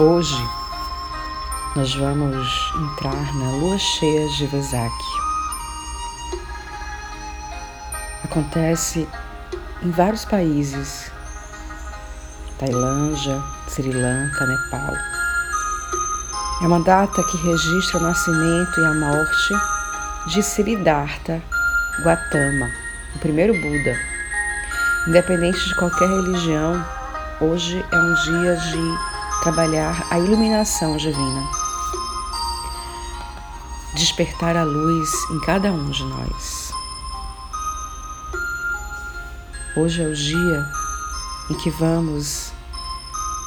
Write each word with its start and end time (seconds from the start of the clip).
Hoje 0.00 0.42
nós 1.76 1.94
vamos 1.94 2.72
entrar 2.74 3.34
na 3.36 3.50
lua 3.50 3.76
cheia 3.76 4.26
de 4.30 4.46
Vesak. 4.46 4.94
Acontece 8.24 9.06
em 9.82 9.90
vários 9.90 10.24
países: 10.24 11.12
Tailândia, 12.58 13.42
Sri 13.68 13.92
Lanka, 13.92 14.46
Nepal. 14.46 14.94
É 16.62 16.66
uma 16.66 16.80
data 16.80 17.22
que 17.22 17.36
registra 17.36 17.98
o 17.98 18.02
nascimento 18.02 18.80
e 18.80 18.86
a 18.86 18.94
morte 18.94 19.54
de 20.28 20.42
Siddhartha 20.42 21.42
Gautama, 22.02 22.70
o 23.16 23.18
primeiro 23.18 23.52
Buda. 23.52 23.94
Independente 25.06 25.62
de 25.68 25.74
qualquer 25.74 26.08
religião, 26.08 26.82
hoje 27.38 27.84
é 27.92 27.98
um 27.98 28.14
dia 28.14 28.56
de 28.56 29.09
trabalhar 29.40 30.06
a 30.10 30.18
iluminação 30.18 30.98
divina, 30.98 31.48
despertar 33.94 34.54
a 34.54 34.64
luz 34.64 35.10
em 35.30 35.40
cada 35.40 35.72
um 35.72 35.88
de 35.88 36.04
nós. 36.04 36.72
Hoje 39.76 40.02
é 40.02 40.06
o 40.06 40.14
dia 40.14 40.66
em 41.48 41.54
que 41.54 41.70
vamos 41.70 42.52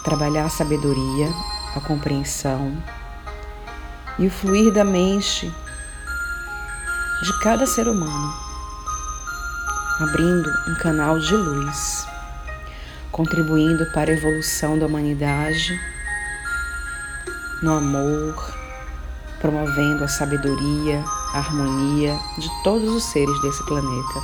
trabalhar 0.03 0.45
a 0.45 0.49
sabedoria, 0.49 1.31
a 1.75 1.79
compreensão 1.79 2.75
e 4.17 4.25
o 4.25 4.31
fluir 4.31 4.73
da 4.73 4.83
mente 4.83 5.53
de 7.21 7.39
cada 7.39 7.67
ser 7.67 7.87
humano, 7.87 8.33
abrindo 9.99 10.49
um 10.69 10.75
canal 10.75 11.19
de 11.19 11.35
luz 11.35 12.12
contribuindo 13.13 13.85
para 13.93 14.09
a 14.09 14.13
evolução 14.15 14.77
da 14.77 14.87
humanidade 14.87 15.79
no 17.61 17.77
amor, 17.77 18.35
promovendo 19.39 20.03
a 20.03 20.07
sabedoria, 20.07 21.01
a 21.33 21.37
harmonia 21.37 22.19
de 22.39 22.49
todos 22.63 22.89
os 22.89 23.03
seres 23.03 23.39
desse 23.41 23.63
planeta. 23.65 24.19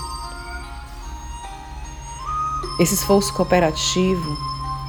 Esse 2.79 2.95
esforço 2.95 3.31
cooperativo, 3.33 4.37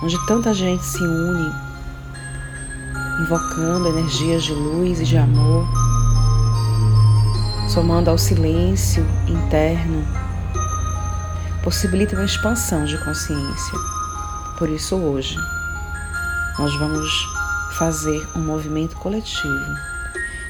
onde 0.02 0.18
tanta 0.26 0.54
gente 0.54 0.82
se 0.82 1.02
une, 1.02 1.52
invocando 3.22 3.88
energias 3.88 4.44
de 4.44 4.54
luz 4.54 5.00
e 5.00 5.04
de 5.04 5.18
amor, 5.18 5.68
somando 7.68 8.08
ao 8.08 8.16
silêncio 8.16 9.06
interno 9.28 10.29
possibilita 11.62 12.16
uma 12.16 12.24
expansão 12.24 12.84
de 12.84 12.96
consciência. 13.04 13.78
Por 14.58 14.68
isso, 14.68 14.96
hoje, 14.96 15.36
nós 16.58 16.74
vamos 16.78 17.10
fazer 17.78 18.26
um 18.36 18.40
movimento 18.40 18.96
coletivo. 18.96 19.74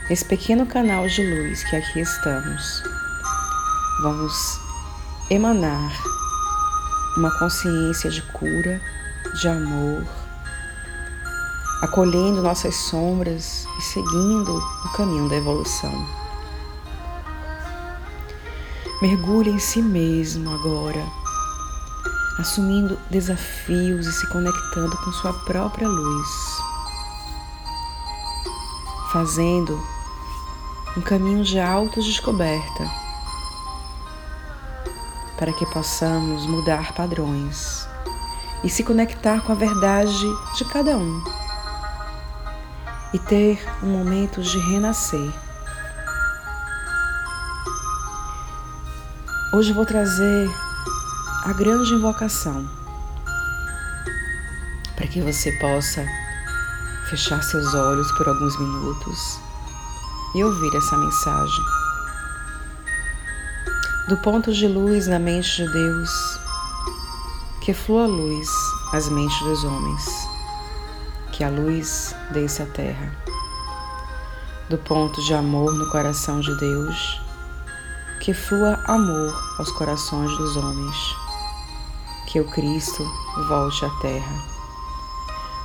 Nesse 0.09 0.25
pequeno 0.25 0.67
canal 0.67 1.07
de 1.07 1.23
luz 1.23 1.63
que 1.65 1.77
aqui 1.77 2.01
estamos, 2.01 2.83
vamos 4.03 4.61
emanar 5.31 5.93
uma 7.17 7.31
consciência 7.39 8.11
de 8.11 8.23
cura, 8.33 8.81
de 9.41 9.49
amor, 9.49 10.05
acolhendo 11.83 12.43
nossas 12.43 12.75
sombras 12.75 13.65
e 13.79 13.83
seguindo 13.83 14.57
o 14.85 14.93
caminho 14.97 15.29
da 15.29 15.37
evolução. 15.37 15.93
Mergulhe 19.01 19.51
em 19.51 19.59
si 19.59 19.81
mesmo 19.81 20.53
agora, 20.53 21.03
assumindo 22.39 22.99
desafios 23.11 24.07
e 24.07 24.13
se 24.13 24.27
conectando 24.29 24.95
com 24.99 25.11
sua 25.13 25.33
própria 25.33 25.89
luz, 25.89 26.29
fazendo 29.11 29.83
um 30.99 31.01
caminho 31.01 31.43
de 31.43 31.59
autodescoberta 31.59 32.85
para 35.39 35.55
que 35.55 35.65
possamos 35.65 36.45
mudar 36.45 36.93
padrões 36.93 37.89
e 38.63 38.69
se 38.69 38.85
conectar 38.85 39.41
com 39.41 39.53
a 39.53 39.55
verdade 39.55 40.27
de 40.57 40.65
cada 40.67 40.99
um 40.99 41.25
e 43.15 43.19
ter 43.19 43.67
um 43.83 43.87
momento 43.87 44.43
de 44.43 44.59
renascer. 44.59 45.50
Hoje 49.53 49.73
vou 49.73 49.85
trazer 49.85 50.49
a 51.45 51.53
grande 51.53 51.93
invocação 51.93 52.71
para 54.95 55.09
que 55.09 55.21
você 55.21 55.51
possa 55.59 56.07
fechar 57.09 57.43
seus 57.43 57.75
olhos 57.75 58.13
por 58.13 58.29
alguns 58.29 58.57
minutos 58.61 59.41
e 60.37 60.45
ouvir 60.45 60.73
essa 60.77 60.97
mensagem. 60.97 61.65
Do 64.09 64.19
ponto 64.19 64.53
de 64.53 64.69
luz 64.69 65.09
na 65.09 65.19
mente 65.19 65.57
de 65.57 65.73
Deus, 65.73 66.39
que 67.61 67.75
flua 67.75 68.05
a 68.05 68.07
luz 68.07 68.49
às 68.93 69.09
mentes 69.09 69.41
dos 69.41 69.65
homens, 69.65 70.29
que 71.33 71.43
a 71.43 71.51
luz 71.51 72.15
desça 72.31 72.63
à 72.63 72.67
terra. 72.67 73.13
Do 74.69 74.79
ponto 74.79 75.21
de 75.25 75.35
amor 75.35 75.75
no 75.75 75.91
coração 75.91 76.39
de 76.39 76.57
Deus, 76.57 77.21
que 78.21 78.35
flua 78.35 78.79
amor 78.87 79.35
aos 79.59 79.73
corações 79.73 80.31
dos 80.37 80.55
homens, 80.55 81.17
que 82.27 82.39
o 82.39 82.45
Cristo 82.45 83.03
volte 83.49 83.83
à 83.83 83.91
terra. 84.03 84.45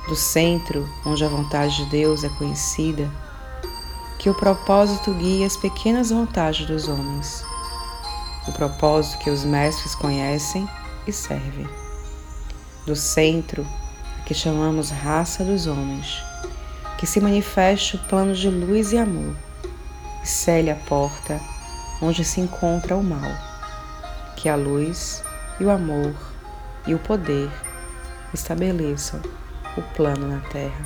Do 0.08 0.16
centro, 0.16 0.88
onde 1.04 1.22
a 1.22 1.28
vontade 1.28 1.76
de 1.76 1.90
Deus 1.90 2.24
é 2.24 2.30
conhecida, 2.30 3.12
que 4.18 4.30
o 4.30 4.34
propósito 4.34 5.12
guie 5.12 5.44
as 5.44 5.54
pequenas 5.54 6.08
vontades 6.08 6.66
dos 6.66 6.88
homens, 6.88 7.44
o 8.48 8.52
propósito 8.52 9.18
que 9.18 9.28
os 9.28 9.44
mestres 9.44 9.94
conhecem 9.94 10.66
e 11.06 11.12
servem. 11.12 11.68
Do 12.86 12.96
centro, 12.96 13.66
que 14.24 14.32
chamamos 14.32 14.88
raça 14.88 15.44
dos 15.44 15.66
homens, 15.66 16.22
que 16.96 17.06
se 17.06 17.20
manifeste 17.20 17.96
o 17.96 18.04
plano 18.04 18.34
de 18.34 18.48
luz 18.48 18.92
e 18.92 18.98
amor, 18.98 19.36
e 20.22 20.26
cele 20.26 20.70
a 20.70 20.76
porta 20.76 21.38
onde 22.00 22.24
se 22.24 22.40
encontra 22.40 22.96
o 22.96 23.02
mal, 23.02 23.30
que 24.36 24.48
a 24.48 24.56
luz 24.56 25.24
e 25.58 25.64
o 25.64 25.70
amor 25.70 26.14
e 26.86 26.94
o 26.94 26.98
poder 26.98 27.50
estabeleçam 28.32 29.20
o 29.76 29.82
plano 29.94 30.28
na 30.28 30.40
terra. 30.48 30.84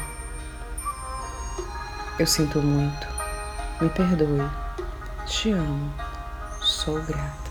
Eu 2.19 2.26
sinto 2.26 2.60
muito, 2.60 3.06
me 3.81 3.88
perdoe, 3.88 4.48
te 5.26 5.53
amo, 5.53 5.93
sou 6.60 7.00
grata. 7.03 7.50